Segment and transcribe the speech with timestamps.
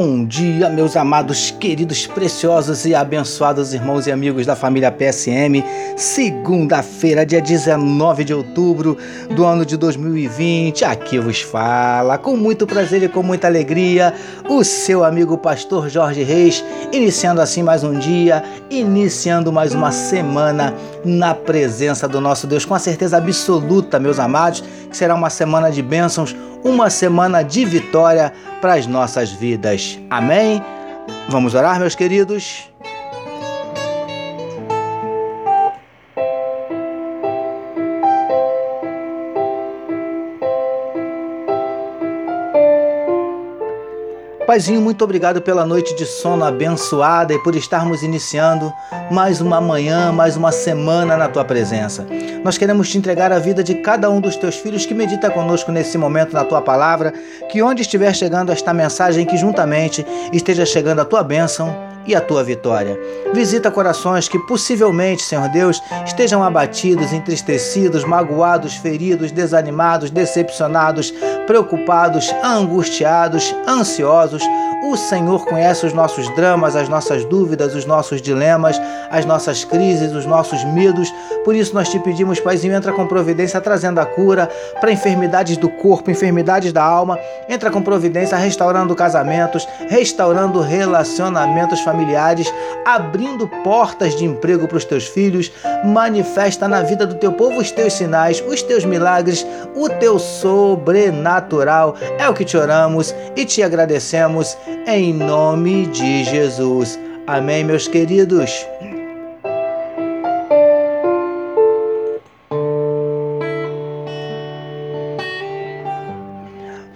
[0.00, 5.64] Bom dia, meus amados, queridos, preciosos e abençoados irmãos e amigos da família PSM.
[5.96, 8.96] Segunda-feira, dia 19 de outubro
[9.34, 10.84] do ano de 2020.
[10.84, 14.14] Aqui vos fala, com muito prazer e com muita alegria,
[14.48, 20.76] o seu amigo pastor Jorge Reis, iniciando assim mais um dia, iniciando mais uma semana
[21.04, 25.72] na presença do nosso Deus, com a certeza absoluta, meus amados, que será uma semana
[25.72, 29.87] de bênçãos, uma semana de vitória para as nossas vidas.
[30.10, 30.62] Amém?
[31.28, 32.68] Vamos orar, meus queridos?
[44.48, 48.72] Paizinho, muito obrigado pela noite de sono abençoada e por estarmos iniciando
[49.10, 52.06] mais uma manhã, mais uma semana na tua presença.
[52.42, 55.70] Nós queremos te entregar a vida de cada um dos teus filhos que medita conosco
[55.70, 57.12] nesse momento na tua palavra,
[57.50, 62.20] que onde estiver chegando esta mensagem, que juntamente esteja chegando a tua bênção e a
[62.22, 62.98] tua vitória.
[63.34, 71.12] Visita corações que possivelmente, Senhor Deus, estejam abatidos, entristecidos, magoados, feridos, desanimados, decepcionados,
[71.46, 74.42] preocupados, angustiados, ansiosos.
[74.88, 80.14] O Senhor conhece os nossos dramas, as nossas dúvidas, os nossos dilemas, as nossas crises,
[80.14, 81.12] os nossos medos.
[81.44, 84.48] Por isso nós te pedimos, Paizinho, entra com providência trazendo a cura
[84.80, 87.18] para enfermidades do corpo, enfermidades da alma.
[87.50, 92.50] Entra com providência restaurando casamentos, restaurando relacionamentos familiares,
[92.86, 95.52] abrindo portas de emprego para os teus filhos.
[95.84, 101.94] Manifesta na vida do teu povo os teus sinais, os teus milagres, o teu sobrenatural.
[102.18, 106.98] É o que te oramos e te agradecemos em nome de Jesus.
[107.26, 108.66] Amém, meus queridos.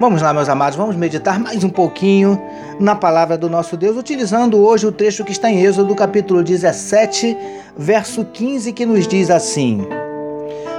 [0.00, 2.40] Vamos lá, meus amados, vamos meditar mais um pouquinho
[2.80, 7.36] na palavra do nosso Deus, utilizando hoje o trecho que está em Êxodo, capítulo 17,
[7.76, 9.86] verso 15, que nos diz assim: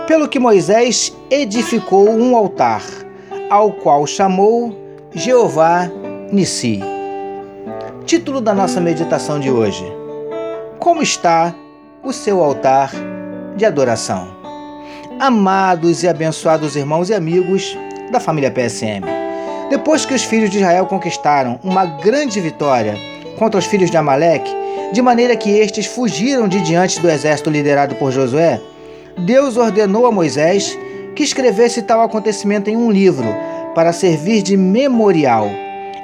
[0.07, 2.81] Pelo que Moisés edificou um altar,
[3.47, 4.75] ao qual chamou
[5.13, 5.87] Jeová
[6.31, 6.90] Nissi.
[8.05, 9.85] Título da nossa meditação de hoje:
[10.79, 11.53] Como está
[12.03, 12.91] o seu altar
[13.55, 14.27] de adoração?
[15.19, 17.77] Amados e abençoados irmãos e amigos,
[18.11, 19.05] da família PSM.
[19.69, 22.95] Depois que os filhos de Israel conquistaram uma grande vitória
[23.37, 24.51] contra os filhos de Amaleque,
[24.91, 28.59] de maneira que estes fugiram de diante do exército liderado por Josué,
[29.25, 30.77] Deus ordenou a Moisés
[31.15, 33.27] que escrevesse tal acontecimento em um livro
[33.75, 35.49] para servir de memorial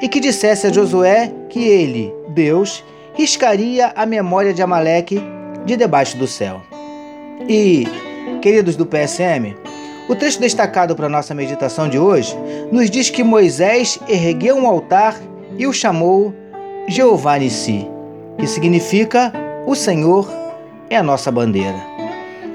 [0.01, 5.21] e que dissesse a Josué que ele, Deus, riscaria a memória de Amaleque
[5.65, 6.61] de debaixo do céu.
[7.47, 7.87] E,
[8.41, 9.55] queridos do PSM,
[10.09, 12.35] o texto destacado para nossa meditação de hoje
[12.71, 15.19] nos diz que Moisés ergueu um altar
[15.57, 16.33] e o chamou
[16.87, 17.87] Jeová Nissi,
[18.37, 19.33] que significa
[19.65, 20.29] o Senhor
[20.89, 21.75] é a nossa bandeira.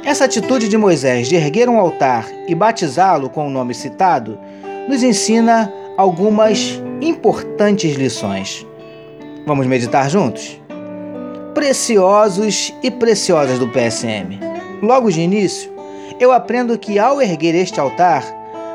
[0.04, 4.38] Essa atitude de Moisés de erguer um altar e batizá-lo com o nome citado
[4.88, 8.66] nos ensina algumas importantes lições.
[9.44, 10.60] Vamos meditar juntos?
[11.52, 14.38] Preciosos e preciosas do PSM.
[14.80, 15.72] Logo de início,
[16.20, 18.24] eu aprendo que ao erguer este altar,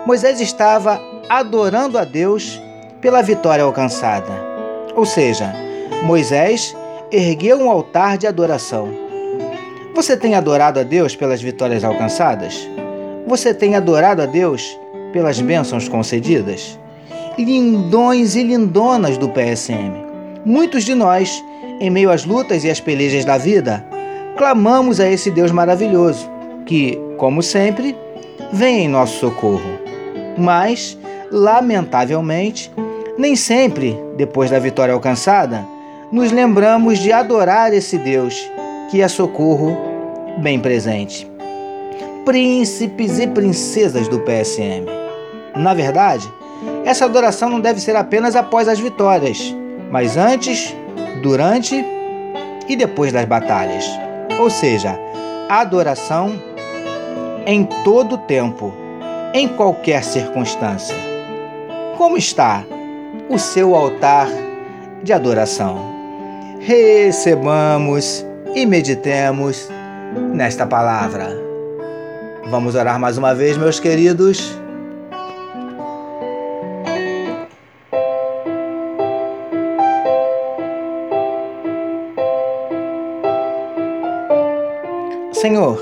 [0.05, 2.61] Moisés estava adorando a Deus
[2.99, 4.31] pela vitória alcançada.
[4.93, 5.55] Ou seja,
[6.03, 6.75] Moisés
[7.11, 8.89] ergueu um altar de adoração.
[9.95, 12.67] Você tem adorado a Deus pelas vitórias alcançadas?
[13.25, 14.77] Você tem adorado a Deus
[15.13, 16.77] pelas bênçãos concedidas?
[17.37, 20.06] Lindões e lindonas do PSM.
[20.47, 21.43] Muitos de nós,
[21.77, 23.85] em meio às lutas e às pelejas da vida,
[24.37, 26.25] clamamos a esse Deus maravilhoso
[26.65, 27.93] que, como sempre,
[28.53, 29.77] vem em nosso socorro.
[30.37, 30.97] Mas,
[31.29, 32.71] lamentavelmente,
[33.17, 35.67] nem sempre, depois da vitória alcançada,
[36.13, 38.49] nos lembramos de adorar esse Deus
[38.89, 39.77] que é socorro
[40.37, 41.29] bem presente.
[42.23, 44.85] Príncipes e princesas do PSM.
[45.57, 46.25] Na verdade,
[46.85, 49.53] essa adoração não deve ser apenas após as vitórias,
[49.91, 50.75] mas antes,
[51.21, 51.83] durante
[52.67, 53.85] e depois das batalhas.
[54.39, 54.99] Ou seja,
[55.49, 56.39] adoração
[57.45, 58.73] em todo tempo,
[59.33, 60.95] em qualquer circunstância.
[61.97, 62.63] Como está
[63.29, 64.27] o seu altar
[65.01, 65.79] de adoração?
[66.59, 69.69] Recebamos e meditemos
[70.33, 71.29] nesta palavra.
[72.49, 74.57] Vamos orar mais uma vez, meus queridos.
[85.47, 85.81] Senhor,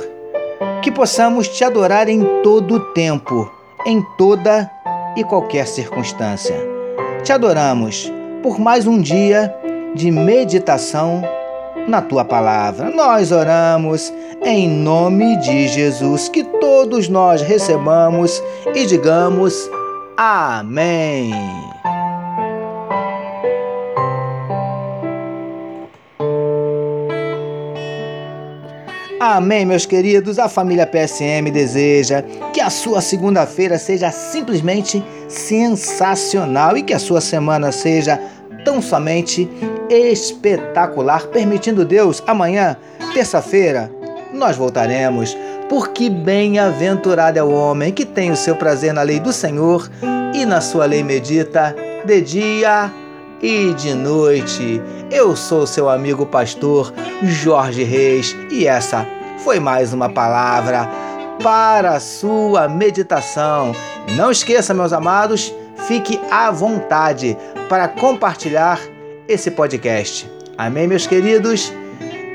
[0.84, 3.52] que possamos te adorar em todo o tempo,
[3.84, 4.70] em toda
[5.18, 6.56] e qualquer circunstância.
[7.24, 8.14] Te adoramos
[8.44, 9.52] por mais um dia
[9.96, 11.24] de meditação
[11.88, 12.92] na tua palavra.
[12.92, 14.14] Nós oramos
[14.44, 18.44] em nome de Jesus, que todos nós recebamos
[18.76, 19.68] e digamos
[20.16, 21.34] amém.
[29.28, 30.38] Amém, meus queridos.
[30.38, 32.22] A família PSM deseja
[32.54, 38.22] que a sua segunda-feira seja simplesmente sensacional e que a sua semana seja
[38.64, 39.50] tão somente
[39.90, 41.26] espetacular.
[41.26, 42.78] Permitindo Deus, amanhã,
[43.16, 43.92] terça-feira,
[44.32, 45.36] nós voltaremos.
[45.68, 49.90] Porque bem-aventurado é o homem que tem o seu prazer na lei do Senhor
[50.36, 51.76] e na sua lei medita
[52.06, 52.94] de dia
[53.42, 54.80] e de noite.
[55.10, 56.94] Eu sou seu amigo pastor
[57.24, 60.90] Jorge Reis e essa foi mais uma palavra
[61.42, 63.74] para a sua meditação.
[64.16, 65.54] Não esqueça, meus amados,
[65.88, 67.38] fique à vontade
[67.70, 68.80] para compartilhar
[69.28, 70.30] esse podcast.
[70.58, 71.72] Amém, meus queridos?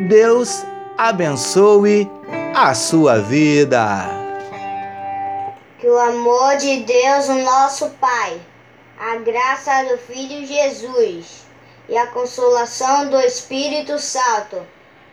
[0.08, 0.64] Deus
[0.96, 2.10] abençoe
[2.54, 4.20] a sua vida.
[5.78, 8.38] Que o amor de Deus, o nosso Pai,
[8.98, 11.46] a graça do Filho Jesus
[11.88, 14.58] e a consolação do Espírito Santo